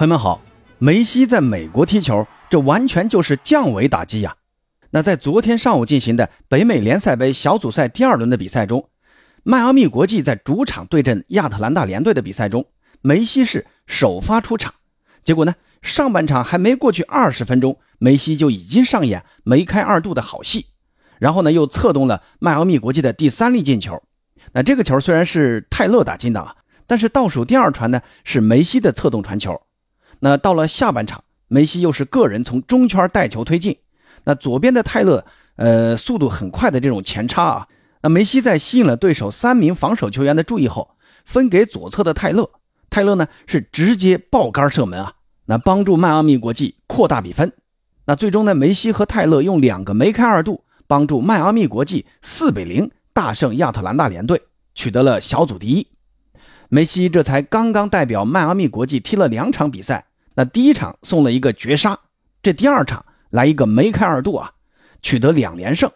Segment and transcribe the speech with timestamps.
[0.00, 0.40] 朋友们好，
[0.78, 4.34] 梅西在美国踢球，这完全就是降维打击呀。
[4.92, 8.88] 那在昨天上午进行的北美联赛杯小组赛第二轮的比赛中，
[9.42, 12.64] 迈阿密国际在主场对阵亚特兰大联队的比赛中，
[13.02, 14.72] 梅西是首发出场。
[15.22, 20.68] 结果呢，上半场还没过去二十分钟，梅西就已经上演梅开二度的好戏，
[21.18, 24.02] 然后呢又策动了迈阿密国际的第三粒进球。
[24.54, 26.56] 那这个球虽然是泰勒打进的啊，
[26.86, 29.60] 但是倒数第二传呢是梅西的策动传球。
[30.20, 33.78] 那到了下半场，梅西又是个人从中圈带球推进，
[34.24, 35.24] 那左边的泰勒，
[35.56, 37.68] 呃，速度很快的这种前插啊，
[38.02, 42.50] 那梅西在吸引了对手三名防守球员的注意后，分给左侧的泰勒，
[42.88, 45.14] 泰勒呢是直接爆杆射门啊，
[45.46, 47.52] 那帮助迈阿密国际扩大比分。
[48.06, 54.42] 那最终呢，梅西和泰勒用两个梅开二度，帮助迈阿密国际四比零大胜亚特兰大联队，
[54.74, 55.86] 取得了小组第一。
[56.68, 60.06] 梅西这才刚刚代表迈阿密国际踢了两场比赛。
[60.40, 62.00] 那第一场送了一个绝杀，
[62.42, 64.52] 这第二场来一个梅开二度啊，
[65.02, 65.92] 取得两连胜。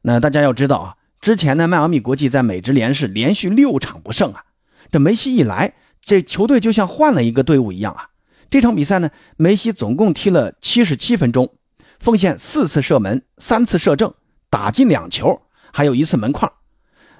[0.00, 4.46] 那大家要知道啊，之前呢，迈阿密国际在美职联是连续六场不胜啊。
[4.90, 8.08] 这梅西一来，这球队就像换了一个队伍一样啊。
[8.48, 11.52] 这场比赛呢，梅西总共踢了七十七分钟，
[12.00, 14.14] 奉献四次射门，三次射正，
[14.48, 15.42] 打进两球，
[15.74, 16.50] 还有一次门框，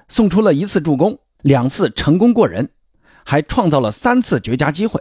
[0.07, 2.71] 送出了一次助攻，两次成功过人，
[3.23, 4.99] 还创造了三次绝佳机会。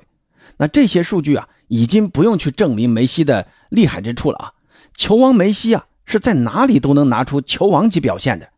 [0.59, 4.53] 那这些数据啊，已经不用去证明梅西的厉害之处了啊！
[4.95, 8.49] 球王梅西啊，是在哪里都能拿出球王级表现的。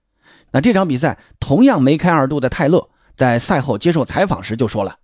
[0.52, 4.96] 那这场比赛同样梅开二度的泰勒，在赛后接受采访时就说了：“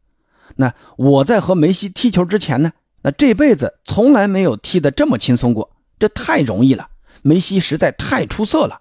[0.56, 2.72] 那我在和梅西踢球之前呢，
[3.02, 6.88] 那这辈子从来没有踢得这么轻松过，这太容易了。
[7.22, 8.80] 梅西实在太出色了。”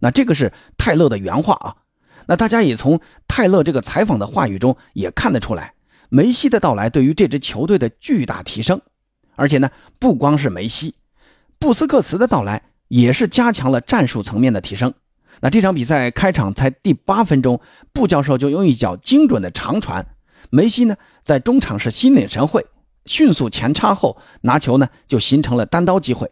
[0.00, 1.76] 那这个是泰勒的原话啊。
[2.26, 5.72] 那大家也从泰勒这个采访的话语中也看得出来。
[6.14, 8.80] 梅西的到来对于这支球队的巨大提升，
[9.34, 10.94] 而且呢，不光是梅西，
[11.58, 14.94] 布斯克茨的到来也是加强了战术层面的提升。
[15.40, 17.60] 那这场比赛开场才第八分钟，
[17.92, 20.06] 布教授就用一脚精准的长传，
[20.50, 20.94] 梅西呢
[21.24, 22.64] 在中场是心领神会，
[23.06, 26.30] 迅速前插后拿球呢就形成了单刀机会。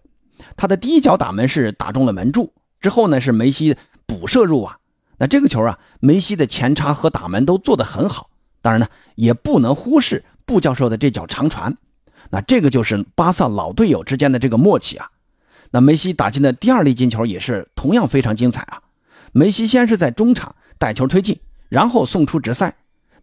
[0.56, 3.76] 他的第一脚打门是打中了门柱，之后呢是梅西
[4.06, 4.76] 补射入网。
[5.18, 8.28] 那这个球啊，梅西的前插和打门都做得很好。
[8.62, 11.76] 当然呢，也不能忽视布教授的这脚长传，
[12.30, 15.10] 那这个就是巴萨老队友之间的这个默契啊。
[15.72, 18.82] 那梅西打进的第二粒进球也是同样非常精彩啊。
[19.32, 22.74] 梅西先是在中场带球推进，然后送出直塞，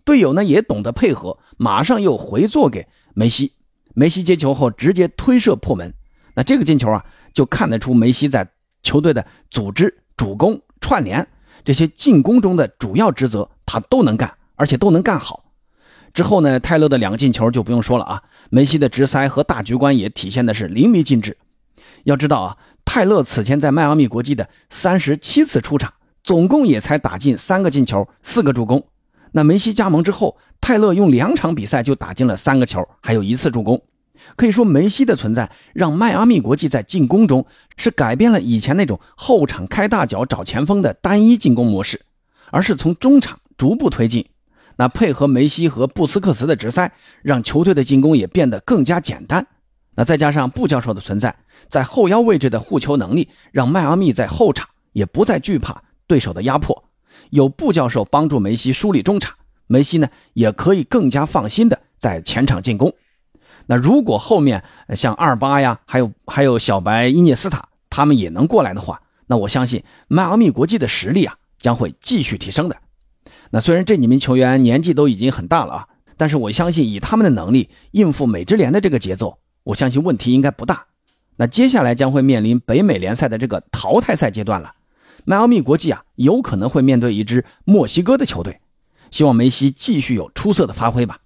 [0.03, 3.53] 队友呢也懂得配合，马上又回做给梅西。
[3.93, 5.93] 梅西接球后直接推射破门，
[6.35, 8.49] 那这个进球啊，就看得出梅西在
[8.81, 11.27] 球队的组织、主攻、串联
[11.63, 14.35] 这些进攻中的主要职责，他都能干。
[14.59, 15.45] 而且都能干好，
[16.13, 18.23] 之后呢，泰勒的两个进球就不用说了啊。
[18.49, 21.37] 梅西的直塞和大局观也体现的是淋漓尽致。
[22.03, 28.85] 要知道啊，泰勒此前在迈阿密国际的三十七次出场，总共也才打进三个进球、四个助攻。
[29.31, 33.81] 那梅西加盟之后，泰勒用两场比赛就打进了三个球，还有一次助攻。
[34.35, 37.45] 可以说，梅西的存在让迈阿密国际在进攻中
[37.77, 42.01] 是改变了以前那种后场开大脚找前锋的单一进攻模式，
[42.51, 44.25] 而是从中场逐步推进。
[44.79, 46.89] 那配合梅西和布斯克茨的直塞，
[47.21, 49.45] 让球队的进攻也变得更加简单。
[49.95, 51.35] 那再加上布教授的存在，
[51.67, 56.85] 在后腰位置的护球能力，让迈阿密在后场也不再惧怕对手的压迫。
[57.29, 59.35] 有布教授帮助梅西梳理中场，
[59.67, 62.93] 梅西呢也可以更加放心的在前场进攻。
[63.65, 64.63] 那如果后面
[64.95, 72.77] 像二八呀，还有还有小白伊涅斯塔他们也能过来的话，那我相信迈阿密国际的实力啊将会继续提升的。
[73.51, 75.87] 那虽然这几名球员年纪都已经很大了啊，
[76.17, 80.85] 但是我相信以他们的能力应付美职联的这个节奏，我相信问题应该不大。
[81.37, 84.73] 那接下来将会面临北美联赛的这个淘汰赛阶段了，
[85.25, 88.59] 迈阿密国际啊有可能会面对一支墨西哥的球队，
[89.09, 91.19] 希望梅西继续有出色的发挥吧。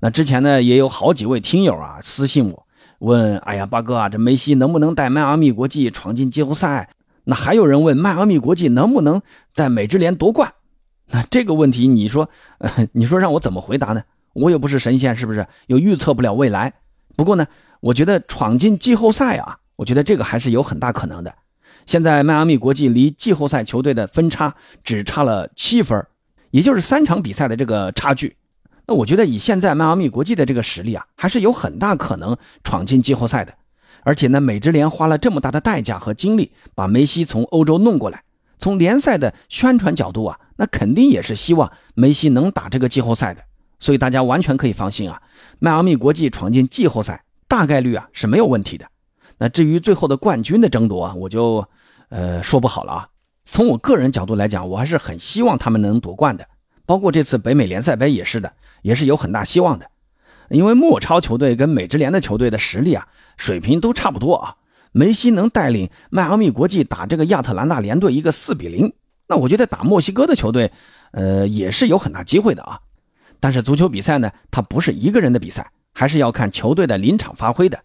[0.00, 2.66] 那之前呢也有好几位听友啊私信我
[2.98, 6.90] 问，哎呀八哥啊，这梅西能不能带迈阿密国际闯进季后赛？
[7.24, 10.52] 那还有人问迈阿密国际能不能在美职联夺冠？
[11.10, 14.02] 那这个问题，你说，呃，你说让我怎么回答呢？
[14.32, 15.46] 我又不是神仙，是不是？
[15.66, 16.72] 又预测不了未来。
[17.16, 17.46] 不过呢，
[17.80, 21.34] 我觉得闯进季后赛啊，我觉得这个还是有很大可能的。
[21.86, 26.04] 现在迈阿密国际离季后赛球队的分差只差了七分，
[26.50, 28.36] 也就是三场比赛的这个差距。
[28.86, 33.54] 那我觉得以现在迈阿密国际的这个实力啊，还是有很大可能闯进季后赛的。
[34.02, 38.22] 而且呢，美职联花了这么大的代价和精力把梅西从欧洲弄过来。
[38.58, 43.42] 从联赛的宣传角度啊，那肯定也是希望梅西能打这个季后赛的。
[43.78, 45.20] 所以大家完全可以放心啊，
[45.58, 48.86] 迈阿密国际闯进季后赛大概率啊是没有问题的。
[49.38, 51.66] 那至于最后的冠军的争夺啊，我就
[52.08, 53.08] 呃说不好了啊。
[53.44, 56.48] 从我个人角度来讲，我还是很希望他们能夺冠的，
[56.86, 59.86] 包括这次北美联赛杯也是的，也是有很大希望的。
[60.48, 63.06] 因为墨超球队跟美职联的球队的实力啊，
[63.36, 64.56] 水平都差不多啊。
[64.92, 68.94] 梅西能带领迈阿密国际打这个亚特兰大联队一个四比零，
[69.28, 70.72] 那我觉得打墨西哥的球队，
[71.12, 72.80] 呃，也是有很大机会的啊。
[73.40, 77.80] 但是足球比赛呢，它不是一个人的比赛，还是要看球队的临场发挥的。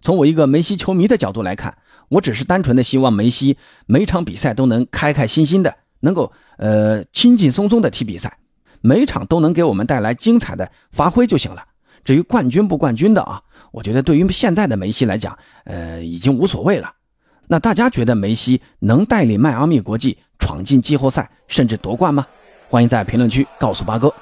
[0.00, 3.56] 从我一个梅西球迷的角度来看，我只是单纯的希望梅西
[3.86, 8.38] 每场比赛都能开开心心的，能够呃轻轻松松的踢比赛，
[8.80, 11.64] 每场都能给我们带来精彩的发挥就行了。
[12.04, 13.40] 至于冠军不冠军的啊，
[13.70, 16.92] 我觉得对于现在的梅西来讲，呃，已经无所谓了。
[17.46, 22.26] 那大家觉得梅西能带领迈阿密国际闯进季后赛，甚至夺冠吗？
[22.68, 24.12] 欢迎在评论区告诉八哥。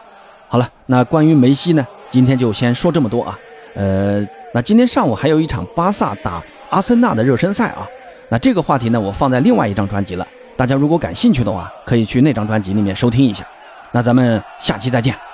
[0.49, 3.39] 好了，那关于梅西呢，今天就先说这么多啊。
[3.75, 4.21] 呃，
[4.53, 7.89] 那今天上午还有一场巴萨打阿森纳的热身赛啊。
[8.29, 10.29] 那这个话题呢，我放在另外一张专辑了。
[10.59, 13.43] 大家如果感兴趣的话，可以去那张专辑里面收听一下。
[13.93, 15.30] 那咱们下期再见。